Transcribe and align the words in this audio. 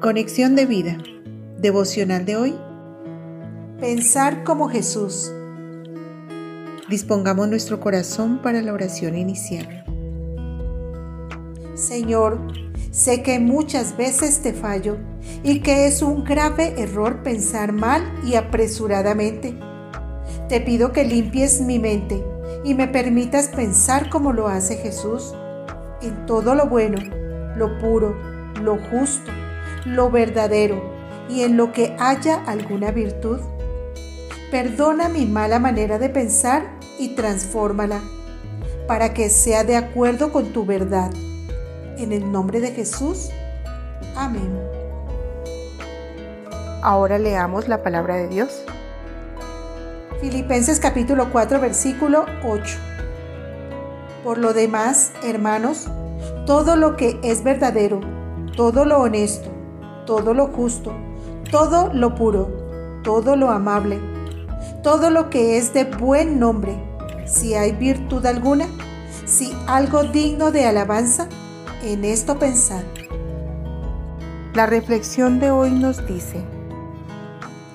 Conexión 0.00 0.56
de 0.56 0.64
vida. 0.64 0.96
Devocional 1.58 2.24
de 2.24 2.34
hoy. 2.34 2.54
Pensar 3.80 4.44
como 4.44 4.70
Jesús. 4.70 5.30
Dispongamos 6.88 7.48
nuestro 7.48 7.80
corazón 7.80 8.40
para 8.40 8.62
la 8.62 8.72
oración 8.72 9.14
inicial. 9.14 9.84
Señor, 11.74 12.40
sé 12.90 13.22
que 13.22 13.40
muchas 13.40 13.98
veces 13.98 14.40
te 14.40 14.54
fallo 14.54 14.96
y 15.42 15.60
que 15.60 15.86
es 15.86 16.00
un 16.00 16.24
grave 16.24 16.80
error 16.80 17.22
pensar 17.22 17.72
mal 17.72 18.02
y 18.24 18.36
apresuradamente. 18.36 19.54
Te 20.48 20.62
pido 20.62 20.92
que 20.92 21.04
limpies 21.04 21.60
mi 21.60 21.78
mente 21.78 22.24
y 22.64 22.72
me 22.72 22.88
permitas 22.88 23.48
pensar 23.48 24.08
como 24.08 24.32
lo 24.32 24.48
hace 24.48 24.76
Jesús, 24.76 25.34
en 26.00 26.24
todo 26.24 26.54
lo 26.54 26.68
bueno, 26.68 26.96
lo 27.54 27.78
puro, 27.78 28.16
lo 28.62 28.78
justo, 28.78 29.30
lo 29.84 30.10
verdadero 30.10 30.82
y 31.28 31.42
en 31.42 31.56
lo 31.56 31.72
que 31.72 31.96
haya 31.98 32.42
alguna 32.46 32.90
virtud. 32.90 33.40
Perdona 34.50 35.08
mi 35.08 35.26
mala 35.26 35.58
manera 35.58 35.98
de 35.98 36.08
pensar 36.08 36.66
y 36.98 37.10
transfórmala 37.10 38.00
para 38.86 39.14
que 39.14 39.30
sea 39.30 39.62
de 39.64 39.76
acuerdo 39.76 40.32
con 40.32 40.52
tu 40.52 40.66
verdad. 40.66 41.10
En 41.96 42.12
el 42.12 42.32
nombre 42.32 42.60
de 42.60 42.72
Jesús. 42.72 43.30
Amén. 44.16 44.58
Ahora 46.82 47.18
leamos 47.18 47.68
la 47.68 47.82
palabra 47.82 48.16
de 48.16 48.28
Dios. 48.28 48.64
Filipenses 50.20 50.80
capítulo 50.80 51.30
4 51.30 51.60
versículo 51.60 52.26
8. 52.44 52.78
Por 54.24 54.38
lo 54.38 54.52
demás, 54.52 55.12
hermanos, 55.22 55.88
todo 56.46 56.76
lo 56.76 56.96
que 56.96 57.18
es 57.22 57.44
verdadero, 57.44 58.00
todo 58.56 58.84
lo 58.84 58.98
honesto, 58.98 59.50
todo 60.10 60.34
lo 60.34 60.48
justo, 60.48 60.92
todo 61.52 61.92
lo 61.94 62.16
puro, 62.16 62.50
todo 63.04 63.36
lo 63.36 63.48
amable, 63.48 64.00
todo 64.82 65.08
lo 65.08 65.30
que 65.30 65.56
es 65.56 65.72
de 65.72 65.84
buen 65.84 66.40
nombre, 66.40 66.74
si 67.26 67.54
hay 67.54 67.70
virtud 67.70 68.26
alguna, 68.26 68.66
si 69.24 69.56
algo 69.68 70.02
digno 70.02 70.50
de 70.50 70.66
alabanza, 70.66 71.28
en 71.84 72.04
esto 72.04 72.40
pensad. 72.40 72.82
La 74.52 74.66
reflexión 74.66 75.38
de 75.38 75.52
hoy 75.52 75.70
nos 75.70 76.04
dice, 76.08 76.42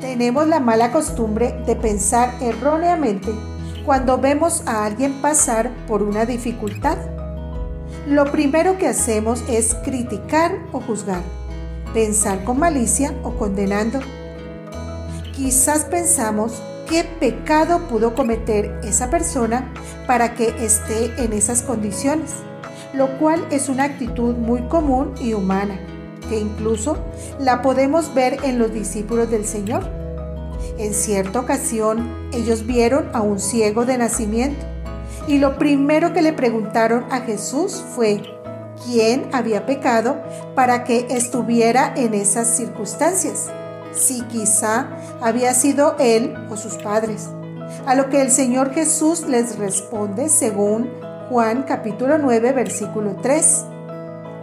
tenemos 0.00 0.48
la 0.48 0.58
mala 0.58 0.90
costumbre 0.90 1.52
de 1.66 1.76
pensar 1.76 2.32
erróneamente 2.40 3.30
cuando 3.84 4.16
vemos 4.16 4.62
a 4.64 4.86
alguien 4.86 5.20
pasar 5.20 5.70
por 5.86 6.02
una 6.02 6.24
dificultad. 6.24 6.96
Lo 8.06 8.32
primero 8.32 8.78
que 8.78 8.88
hacemos 8.88 9.44
es 9.50 9.74
criticar 9.84 10.56
o 10.72 10.80
juzgar, 10.80 11.20
pensar 11.92 12.44
con 12.44 12.58
malicia 12.58 13.14
o 13.22 13.32
condenando. 13.32 14.00
Quizás 15.34 15.84
pensamos 15.84 16.62
qué 16.88 17.04
pecado 17.04 17.88
pudo 17.88 18.14
cometer 18.14 18.78
esa 18.82 19.10
persona 19.10 19.72
para 20.06 20.34
que 20.34 20.48
esté 20.64 21.12
en 21.22 21.32
esas 21.32 21.62
condiciones, 21.62 22.32
lo 22.92 23.18
cual 23.18 23.46
es 23.50 23.68
una 23.68 23.84
actitud 23.84 24.34
muy 24.36 24.62
común 24.68 25.14
y 25.20 25.32
humana 25.32 25.78
que 26.28 26.38
incluso 26.38 26.96
la 27.38 27.62
podemos 27.62 28.14
ver 28.14 28.38
en 28.42 28.58
los 28.58 28.72
discípulos 28.72 29.30
del 29.30 29.44
Señor. 29.44 29.84
En 30.78 30.94
cierta 30.94 31.40
ocasión, 31.40 32.10
ellos 32.32 32.66
vieron 32.66 33.10
a 33.12 33.20
un 33.20 33.38
ciego 33.38 33.84
de 33.84 33.98
nacimiento 33.98 34.64
y 35.28 35.38
lo 35.38 35.58
primero 35.58 36.12
que 36.12 36.22
le 36.22 36.32
preguntaron 36.32 37.04
a 37.10 37.20
Jesús 37.20 37.84
fue, 37.94 38.22
¿quién 38.84 39.28
había 39.32 39.66
pecado 39.66 40.16
para 40.54 40.84
que 40.84 41.06
estuviera 41.10 41.92
en 41.96 42.14
esas 42.14 42.48
circunstancias? 42.48 43.50
Si 43.92 44.22
quizá 44.22 44.88
había 45.20 45.54
sido 45.54 45.96
él 45.98 46.34
o 46.50 46.56
sus 46.56 46.74
padres. 46.76 47.28
A 47.86 47.94
lo 47.94 48.08
que 48.08 48.20
el 48.20 48.30
Señor 48.30 48.72
Jesús 48.72 49.26
les 49.28 49.58
responde 49.58 50.28
según 50.28 50.90
Juan 51.28 51.64
capítulo 51.64 52.18
9 52.18 52.52
versículo 52.52 53.16
3. 53.22 53.64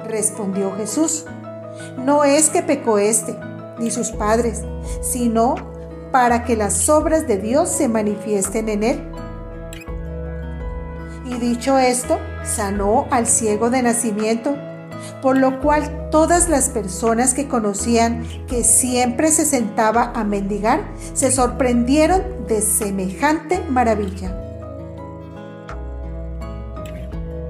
Respondió 0.07 0.75
Jesús, 0.75 1.25
no 1.97 2.23
es 2.23 2.49
que 2.49 2.63
pecó 2.63 2.97
éste, 2.97 3.35
ni 3.79 3.91
sus 3.91 4.11
padres, 4.11 4.63
sino 5.01 5.55
para 6.11 6.43
que 6.43 6.55
las 6.55 6.89
obras 6.89 7.27
de 7.27 7.37
Dios 7.37 7.69
se 7.69 7.87
manifiesten 7.87 8.69
en 8.69 8.83
él. 8.83 9.11
Y 11.25 11.35
dicho 11.35 11.77
esto, 11.77 12.17
sanó 12.43 13.07
al 13.11 13.27
ciego 13.27 13.69
de 13.69 13.81
nacimiento, 13.81 14.55
por 15.21 15.37
lo 15.37 15.61
cual 15.61 16.09
todas 16.11 16.49
las 16.49 16.69
personas 16.69 17.33
que 17.33 17.47
conocían 17.47 18.25
que 18.47 18.63
siempre 18.63 19.31
se 19.31 19.45
sentaba 19.45 20.11
a 20.15 20.23
mendigar 20.23 20.81
se 21.13 21.31
sorprendieron 21.31 22.21
de 22.47 22.61
semejante 22.61 23.61
maravilla. 23.69 24.35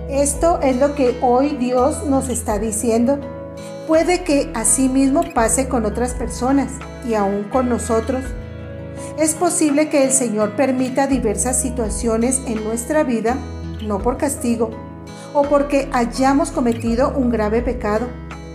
Esto 0.10 0.60
es 0.62 0.78
lo 0.78 0.96
que 0.96 1.18
hoy 1.22 1.56
Dios 1.58 2.06
nos 2.06 2.30
está 2.30 2.58
diciendo 2.58 3.20
Puede 3.90 4.24
que 4.24 4.52
así 4.54 4.88
mismo 4.88 5.24
pase 5.34 5.68
con 5.68 5.84
otras 5.84 6.14
personas 6.14 6.74
y 7.08 7.16
aún 7.16 7.46
con 7.46 7.70
nosotros. 7.70 8.24
Es 9.18 9.34
posible 9.34 9.90
que 9.90 10.04
el 10.04 10.12
Señor 10.12 10.56
permita 10.56 11.08
diversas 11.08 11.60
situaciones 11.60 12.40
en 12.46 12.64
nuestra 12.64 13.04
vida, 13.04 13.36
no 13.84 14.00
por 14.00 14.18
castigo 14.18 14.72
o 15.34 15.44
porque 15.44 15.90
hayamos 15.94 16.52
cometido 16.52 17.14
un 17.16 17.30
grave 17.30 17.62
pecado, 17.62 18.08